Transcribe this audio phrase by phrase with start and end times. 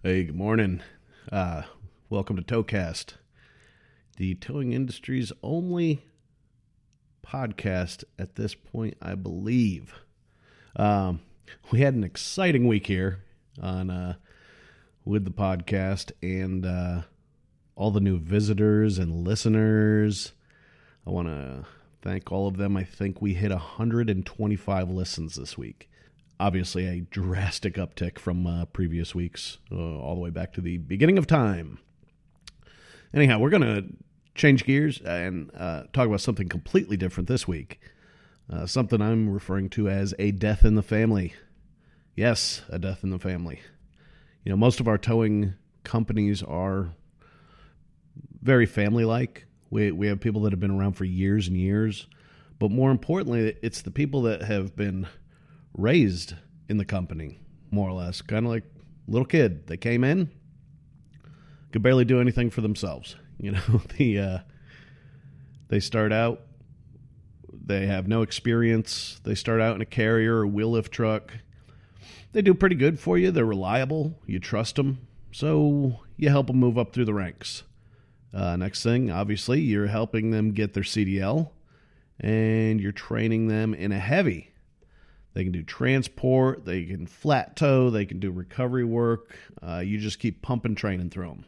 [0.00, 0.80] Hey, good morning.
[1.32, 1.62] Uh,
[2.08, 3.14] welcome to Towcast,
[4.16, 6.04] the towing industry's only
[7.26, 9.92] podcast at this point, I believe.
[10.76, 11.22] Um,
[11.72, 13.24] we had an exciting week here
[13.60, 14.14] on uh,
[15.04, 17.02] with the podcast and uh,
[17.74, 20.32] all the new visitors and listeners.
[21.08, 21.66] I want to
[22.02, 22.76] thank all of them.
[22.76, 25.90] I think we hit 125 listens this week
[26.40, 30.78] obviously a drastic uptick from uh, previous weeks, uh, all the way back to the
[30.78, 31.78] beginning of time.
[33.12, 33.84] Anyhow, we're going to
[34.34, 37.80] change gears and uh, talk about something completely different this week.
[38.50, 41.34] Uh, something I'm referring to as a death in the family.
[42.14, 43.60] Yes, a death in the family.
[44.44, 46.90] You know, most of our towing companies are
[48.42, 49.46] very family like.
[49.70, 52.06] We, we have people that have been around for years and years.
[52.58, 55.06] But more importantly, it's the people that have been
[55.78, 56.34] raised
[56.68, 58.64] in the company, more or less, kind of like
[59.06, 59.66] little kid.
[59.68, 60.30] They came in,
[61.72, 63.16] could barely do anything for themselves.
[63.40, 64.38] You know, the uh,
[65.68, 66.40] they start out,
[67.52, 69.20] they have no experience.
[69.22, 71.32] They start out in a carrier or wheel lift truck.
[72.32, 73.30] They do pretty good for you.
[73.30, 74.18] They're reliable.
[74.26, 77.62] You trust them, so you help them move up through the ranks.
[78.34, 81.50] Uh, next thing, obviously, you're helping them get their CDL,
[82.18, 84.50] and you're training them in a heavy
[85.38, 89.36] they can do transport, they can flat tow, they can do recovery work.
[89.62, 91.44] Uh, you just keep pumping training through them.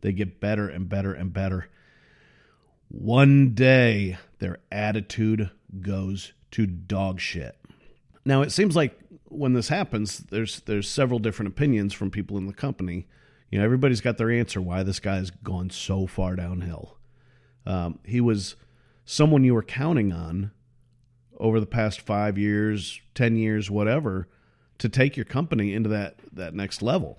[0.00, 1.68] They get better and better and better.
[2.88, 5.48] One day, their attitude
[5.80, 7.56] goes to dog shit.
[8.24, 12.48] Now, it seems like when this happens, there's there's several different opinions from people in
[12.48, 13.06] the company.
[13.48, 16.96] You know, everybody's got their answer why this guy's gone so far downhill.
[17.64, 18.56] Um, he was
[19.04, 20.50] someone you were counting on
[21.40, 24.28] over the past five years, ten years, whatever,
[24.78, 27.18] to take your company into that that next level.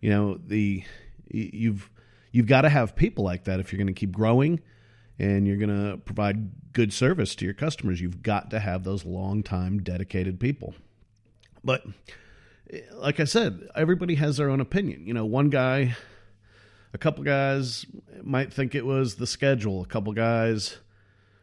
[0.00, 0.84] You know, the
[1.28, 1.90] you've
[2.30, 4.60] you've got to have people like that if you're going to keep growing
[5.18, 8.00] and you're going to provide good service to your customers.
[8.00, 10.74] You've got to have those long time dedicated people.
[11.64, 11.84] But
[12.94, 15.06] like I said, everybody has their own opinion.
[15.06, 15.96] You know, one guy,
[16.92, 17.86] a couple guys
[18.22, 19.82] might think it was the schedule.
[19.82, 20.78] A couple guys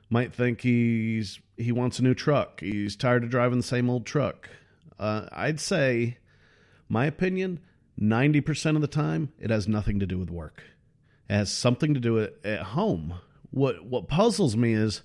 [0.09, 2.62] might think he's he wants a new truck.
[2.62, 4.50] He's tired of driving the same old truck.
[4.97, 6.18] Uh, I'd say,
[6.88, 7.59] my opinion,
[7.97, 10.64] ninety percent of the time, it has nothing to do with work.
[11.30, 13.16] It has something to do with at home.
[13.52, 15.02] What what puzzles me is,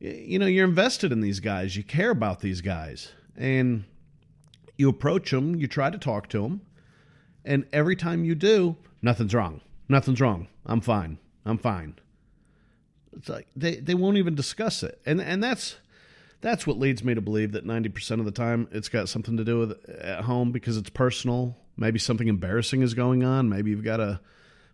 [0.00, 1.76] you know, you're invested in these guys.
[1.76, 3.84] You care about these guys, and
[4.76, 5.56] you approach them.
[5.56, 6.62] You try to talk to them,
[7.44, 9.60] and every time you do, nothing's wrong.
[9.88, 10.48] Nothing's wrong.
[10.64, 11.18] I'm fine.
[11.44, 11.96] I'm fine.
[13.16, 15.76] It's like they, they won't even discuss it, and and that's
[16.40, 19.36] that's what leads me to believe that ninety percent of the time it's got something
[19.36, 21.56] to do with at home because it's personal.
[21.76, 23.48] Maybe something embarrassing is going on.
[23.48, 24.20] Maybe you've got a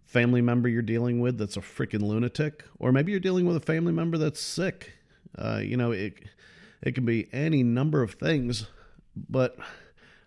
[0.05, 3.61] family member you're dealing with that's a freaking lunatic, or maybe you're dealing with a
[3.61, 4.95] family member that's sick.
[5.37, 6.15] Uh, you know, it
[6.83, 8.67] it can be any number of things,
[9.15, 9.57] but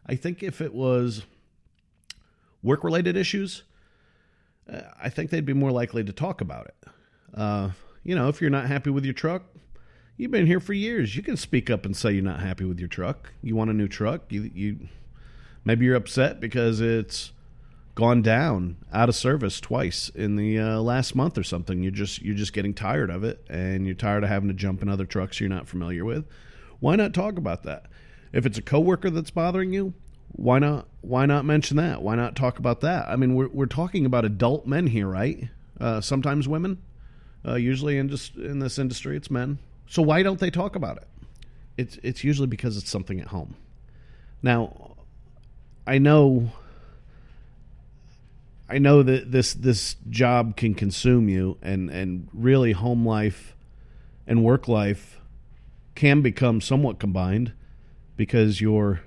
[0.05, 1.23] I think if it was
[2.61, 3.63] work related issues,
[4.71, 6.75] uh, I think they'd be more likely to talk about it.
[7.33, 7.69] Uh,
[8.03, 9.43] you know, if you're not happy with your truck,
[10.17, 11.15] you've been here for years.
[11.15, 13.33] You can speak up and say you're not happy with your truck.
[13.41, 14.31] You want a new truck.
[14.31, 14.87] You you
[15.65, 17.31] maybe you're upset because it's
[17.95, 21.83] gone down out of service twice in the uh, last month or something.
[21.83, 24.81] You're just you're just getting tired of it, and you're tired of having to jump
[24.81, 26.25] in other trucks you're not familiar with.
[26.79, 27.85] Why not talk about that?
[28.33, 29.93] If it's a coworker that's bothering you,
[30.31, 32.01] why not why not mention that?
[32.01, 33.09] Why not talk about that?
[33.09, 35.49] I mean, we're we're talking about adult men here, right?
[35.79, 36.81] Uh, sometimes women.
[37.45, 39.59] Uh, usually, in just in this industry, it's men.
[39.87, 41.07] So why don't they talk about it?
[41.77, 43.55] It's it's usually because it's something at home.
[44.41, 44.95] Now,
[45.85, 46.51] I know.
[48.69, 53.55] I know that this this job can consume you, and and really home life
[54.27, 55.19] and work life
[55.95, 57.51] can become somewhat combined
[58.15, 59.01] because you're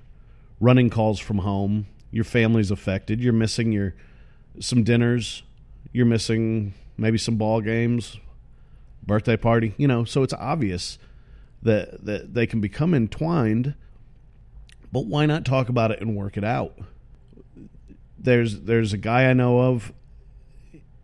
[0.60, 3.94] running calls from home, your family's affected, you're missing your
[4.60, 5.42] some dinners,
[5.92, 8.18] you're missing maybe some ball games,
[9.06, 10.98] birthday party, you know, so it's obvious
[11.62, 13.74] that that they can become entwined,
[14.92, 16.78] but why not talk about it and work it out?
[18.18, 19.92] There's there's a guy I know of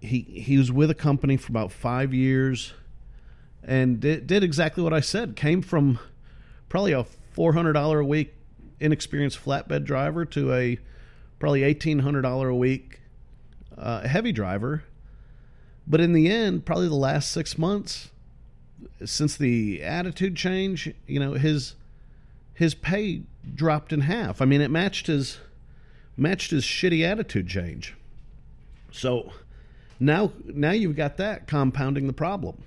[0.00, 2.72] he he was with a company for about 5 years
[3.62, 5.36] and did, did exactly what I said.
[5.36, 5.98] Came from
[6.68, 7.04] probably a
[7.36, 8.34] $400 a week
[8.80, 10.78] inexperienced flatbed driver to a
[11.38, 13.00] probably $1800 a week
[13.76, 14.84] uh, heavy driver
[15.90, 18.12] but in the end, probably the last six months,
[19.04, 21.74] since the attitude change, you know, his
[22.54, 23.22] his pay
[23.56, 24.40] dropped in half.
[24.40, 25.38] I mean, it matched his
[26.16, 27.96] matched his shitty attitude change.
[28.92, 29.32] So
[29.98, 32.62] now now you've got that compounding the problem.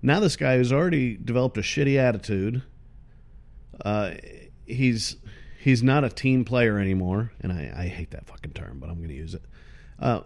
[0.00, 2.62] Now this guy has already developed a shitty attitude.
[3.84, 4.12] Uh,
[4.64, 5.16] he's
[5.58, 8.96] he's not a team player anymore, and I, I hate that fucking term, but I'm
[8.96, 9.42] going to use it.
[9.98, 10.22] Uh,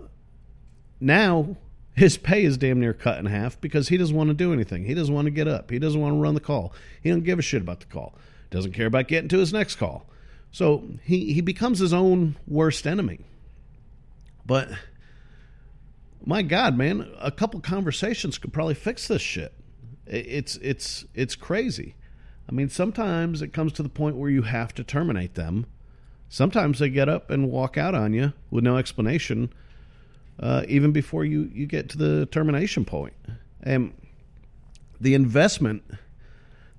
[1.00, 1.56] now
[1.94, 4.84] his pay is damn near cut in half because he doesn't want to do anything.
[4.84, 5.70] He doesn't want to get up.
[5.70, 6.72] He doesn't want to run the call.
[7.02, 8.14] He don't give a shit about the call.
[8.50, 10.06] Doesn't care about getting to his next call.
[10.50, 13.20] So he, he becomes his own worst enemy.
[14.46, 14.68] But
[16.24, 19.52] my God, man, a couple conversations could probably fix this shit.
[20.06, 21.94] It's it's it's crazy.
[22.48, 25.66] I mean, sometimes it comes to the point where you have to terminate them.
[26.28, 29.52] Sometimes they get up and walk out on you with no explanation,
[30.40, 33.14] uh, even before you, you get to the termination point.
[33.62, 33.94] And
[35.00, 35.82] the investment,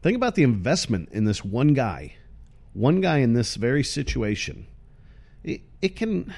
[0.02, 2.16] think about the investment in this one guy,
[2.74, 4.68] one guy in this very situation.
[5.44, 6.34] It, it can,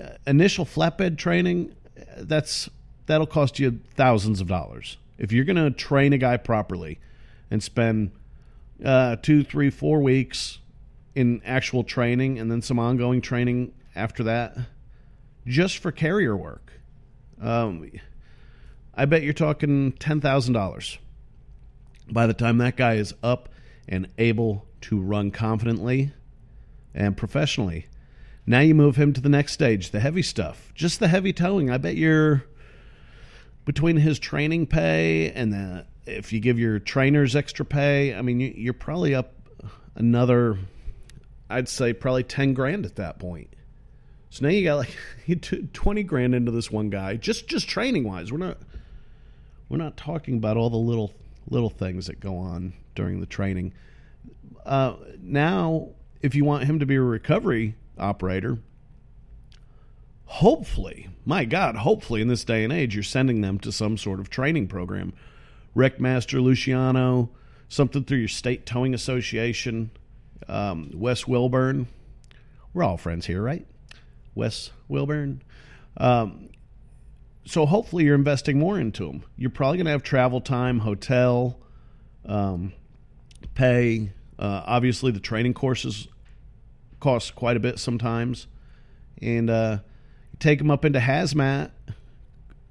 [0.00, 1.74] uh, initial flatbed training,
[2.16, 2.68] that's
[3.06, 4.96] that'll cost you thousands of dollars.
[5.16, 6.98] If you're going to train a guy properly,
[7.50, 8.12] and spend
[8.84, 10.58] uh, two, three, four weeks
[11.14, 14.56] in actual training and then some ongoing training after that
[15.46, 16.72] just for carrier work.
[17.40, 17.90] Um,
[18.94, 20.98] I bet you're talking $10,000
[22.10, 23.48] by the time that guy is up
[23.88, 26.12] and able to run confidently
[26.94, 27.86] and professionally.
[28.46, 31.70] Now you move him to the next stage, the heavy stuff, just the heavy towing.
[31.70, 32.44] I bet you're
[33.64, 38.40] between his training pay and the if you give your trainers extra pay, I mean,
[38.40, 39.32] you're probably up
[39.96, 40.56] another,
[41.50, 43.52] I'd say probably 10 grand at that point.
[44.36, 48.30] So now you got like 20 grand into this one guy, just just training wise.
[48.30, 48.58] We're not
[49.70, 51.14] we're not talking about all the little
[51.48, 53.72] little things that go on during the training.
[54.66, 55.88] Uh, now,
[56.20, 58.58] if you want him to be a recovery operator,
[60.26, 64.20] hopefully, my God, hopefully in this day and age, you're sending them to some sort
[64.20, 65.14] of training program
[65.74, 67.30] Wreckmaster Luciano,
[67.70, 69.92] something through your state towing association,
[70.46, 71.86] um, Wes Wilburn.
[72.74, 73.66] We're all friends here, right?
[74.36, 75.42] Wes Wilburn.
[75.96, 76.50] Um,
[77.44, 79.24] so hopefully you're investing more into them.
[79.36, 81.58] You're probably going to have travel time, hotel,
[82.24, 82.72] um,
[83.54, 84.12] pay.
[84.38, 86.06] Uh, obviously, the training courses
[87.00, 88.46] cost quite a bit sometimes,
[89.20, 89.78] and uh,
[90.38, 91.72] take them up into hazmat,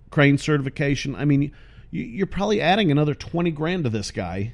[0.09, 1.15] crane certification.
[1.15, 1.51] I mean
[1.95, 4.53] you're probably adding another 20 grand to this guy.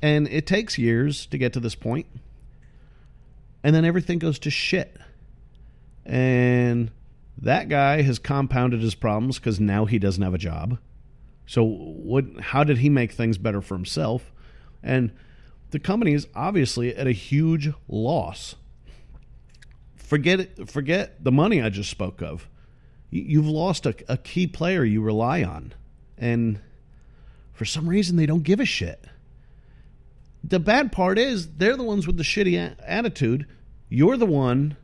[0.00, 2.06] And it takes years to get to this point.
[3.64, 4.96] And then everything goes to shit.
[6.06, 6.90] And
[7.36, 10.78] that guy has compounded his problems because now he doesn't have a job.
[11.46, 14.32] So what how did he make things better for himself?
[14.82, 15.12] And
[15.70, 18.54] the company is obviously at a huge loss.
[19.96, 22.48] Forget forget the money I just spoke of.
[23.10, 25.72] You've lost a, a key player you rely on
[26.18, 26.60] and
[27.52, 29.04] for some reason they don't give a shit.
[30.44, 33.46] The bad part is they're the ones with the shitty attitude.
[33.88, 34.76] You're the one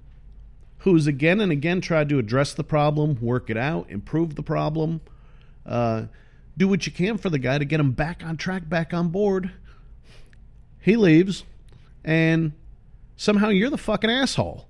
[0.82, 5.00] who's again and again tried to address the problem, work it out, improve the problem,
[5.64, 6.04] uh,
[6.56, 9.08] do what you can for the guy to get him back on track, back on
[9.08, 9.52] board.
[10.80, 11.44] He leaves,
[12.04, 12.52] and
[13.16, 14.68] somehow you're the fucking asshole.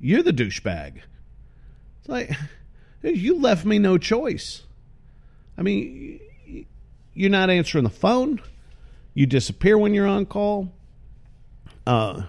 [0.00, 1.02] You're the douchebag.
[2.00, 2.32] It's like,
[3.02, 4.64] you left me no choice.
[5.56, 6.18] I mean,
[7.14, 8.40] you're not answering the phone.
[9.14, 10.72] You disappear when you're on call.
[11.86, 12.22] Uh,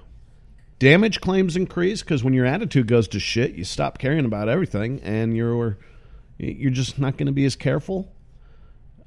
[0.84, 5.00] damage claims increase because when your attitude goes to shit, you stop caring about everything,
[5.02, 5.78] and you're
[6.38, 8.12] you're just not going to be as careful.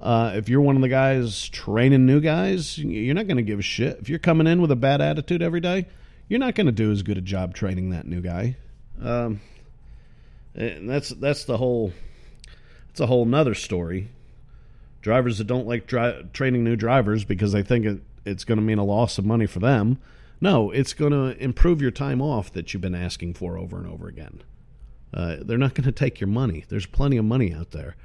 [0.01, 3.59] Uh, if you're one of the guys training new guys, you're not going to give
[3.59, 3.99] a shit.
[4.01, 5.87] If you're coming in with a bad attitude every day,
[6.29, 8.57] you're not going to do as good a job training that new guy.
[9.03, 9.41] Um,
[10.55, 11.93] and that's that's the whole
[12.89, 14.09] it's a whole nother story.
[15.03, 18.65] Drivers that don't like dri- training new drivers because they think it, it's going to
[18.65, 19.99] mean a loss of money for them.
[20.41, 23.87] No, it's going to improve your time off that you've been asking for over and
[23.87, 24.43] over again.
[25.15, 26.65] Uh, they're not going to take your money.
[26.69, 27.97] There's plenty of money out there.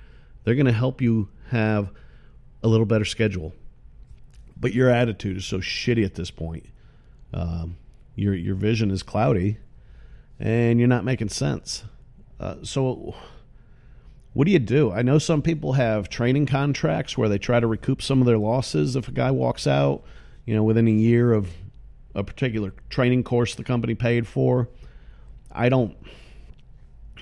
[0.43, 1.91] They're going to help you have
[2.63, 3.53] a little better schedule.
[4.57, 6.67] But your attitude is so shitty at this point.
[7.33, 7.77] Um,
[8.15, 9.57] your your vision is cloudy,
[10.39, 11.83] and you're not making sense.
[12.39, 13.15] Uh, so
[14.33, 14.91] what do you do?
[14.91, 18.37] I know some people have training contracts where they try to recoup some of their
[18.37, 20.03] losses if a guy walks out,
[20.45, 21.49] you know, within a year of
[22.13, 24.69] a particular training course the company paid for.
[25.51, 25.95] I don't.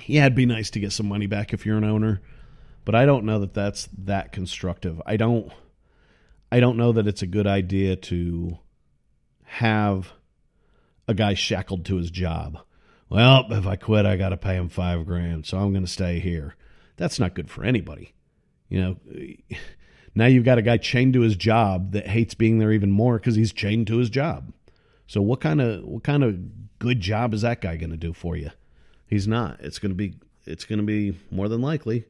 [0.05, 2.21] Yeah, it'd be nice to get some money back if you're an owner,
[2.85, 5.01] but I don't know that that's that constructive.
[5.05, 5.51] I don't.
[6.51, 8.57] I don't know that it's a good idea to
[9.43, 10.13] have
[11.07, 12.59] a guy shackled to his job.
[13.09, 15.91] Well, if I quit, I got to pay him five grand, so I'm going to
[15.91, 16.55] stay here.
[16.97, 18.13] That's not good for anybody.
[18.69, 19.57] You know,
[20.13, 23.17] now you've got a guy chained to his job that hates being there even more
[23.17, 24.53] because he's chained to his job.
[25.09, 28.13] So what kind of what kind of good job is that guy going to do
[28.13, 28.51] for you?
[29.07, 29.59] He's not.
[29.59, 30.13] It's going to be
[30.45, 32.05] it's going to be more than likely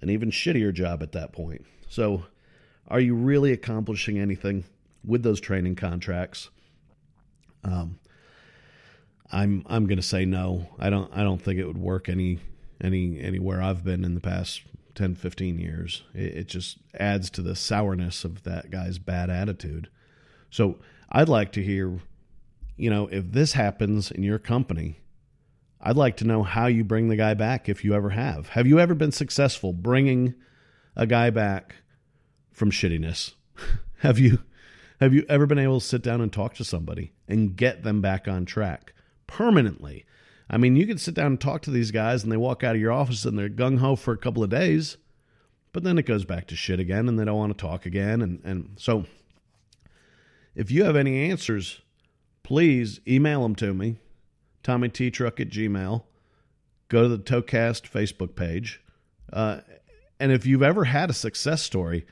[0.00, 1.66] an even shittier job at that point.
[1.90, 2.24] So,
[2.88, 4.64] are you really accomplishing anything
[5.04, 6.48] with those training contracts?
[7.64, 7.98] Um,
[9.30, 10.70] I'm I'm going to say no.
[10.78, 12.38] I don't I don't think it would work any
[12.80, 14.62] any anywhere I've been in the past
[14.94, 16.02] 10 15 years.
[16.14, 19.90] It, it just adds to the sourness of that guy's bad attitude.
[20.50, 20.78] So,
[21.12, 22.00] I'd like to hear
[22.78, 25.00] you know, if this happens in your company,
[25.80, 28.48] I'd like to know how you bring the guy back if you ever have.
[28.50, 30.34] Have you ever been successful bringing
[30.96, 31.74] a guy back
[32.52, 33.34] from shittiness?
[33.98, 34.40] have you
[35.00, 38.00] have you ever been able to sit down and talk to somebody and get them
[38.00, 38.94] back on track
[39.26, 40.04] permanently?
[40.50, 42.74] I mean, you can sit down and talk to these guys and they walk out
[42.74, 44.96] of your office and they're gung ho for a couple of days,
[45.72, 48.22] but then it goes back to shit again and they don't want to talk again.
[48.22, 49.04] And, and so,
[50.56, 51.80] if you have any answers,
[52.48, 53.98] please email them to me
[54.62, 56.04] Tommy T Truck at Gmail.
[56.88, 58.80] Go to the Towcast Facebook page.
[59.30, 59.60] Uh,
[60.18, 62.06] and if you've ever had a success story,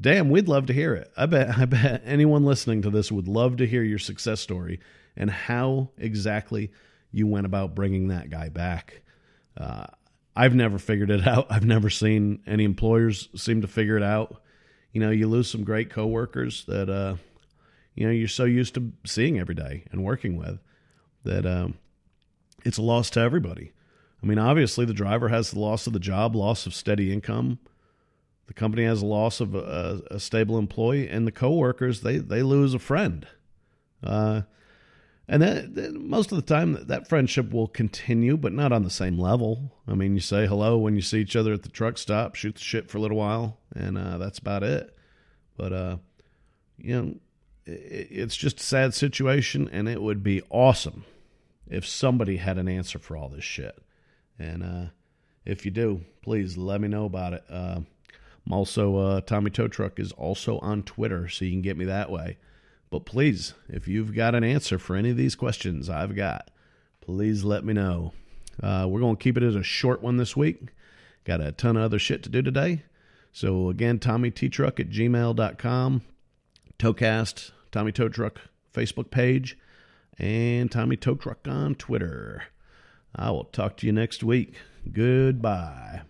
[0.00, 1.12] damn, we'd love to hear it.
[1.14, 4.80] I bet I bet anyone listening to this would love to hear your success story
[5.14, 6.72] and how exactly
[7.12, 9.02] you went about bringing that guy back.
[9.58, 9.84] Uh,
[10.34, 11.48] I've never figured it out.
[11.50, 14.40] I've never seen any employers seem to figure it out.
[14.94, 17.16] You know, you lose some great coworkers that uh,
[17.94, 20.60] you know you're so used to seeing every day and working with
[21.24, 21.74] that um,
[22.64, 23.72] it's a loss to everybody.
[24.22, 27.58] I mean, obviously, the driver has the loss of the job, loss of steady income.
[28.46, 32.42] The company has a loss of a, a stable employee, and the coworkers they they
[32.42, 33.26] lose a friend.
[34.02, 34.42] Uh,
[35.28, 38.90] and that, that, most of the time, that friendship will continue, but not on the
[38.90, 39.72] same level.
[39.86, 42.56] I mean, you say hello when you see each other at the truck stop, shoot
[42.56, 44.96] the shit for a little while, and uh, that's about it.
[45.56, 45.96] But uh,
[46.78, 47.14] you know,
[47.66, 51.04] it's just a sad situation, and it would be awesome
[51.68, 53.78] if somebody had an answer for all this shit.
[54.38, 54.86] And uh,
[55.44, 57.44] if you do, please let me know about it.
[57.48, 57.80] Uh,
[58.46, 61.84] I'm also uh, Tommy Tow Truck is also on Twitter, so you can get me
[61.84, 62.38] that way.
[62.90, 66.50] But please, if you've got an answer for any of these questions I've got,
[67.00, 68.12] please let me know.
[68.60, 70.60] Uh, we're going to keep it as a short one this week.
[71.24, 72.82] Got a ton of other shit to do today.
[73.32, 76.02] So again, Tommy T Truck at gmail.com.
[76.80, 78.40] Towcast, Tommy Tow Truck
[78.72, 79.58] Facebook page,
[80.18, 82.44] and Tommy Tow Truck on Twitter.
[83.14, 84.54] I will talk to you next week.
[84.90, 86.00] Goodbye.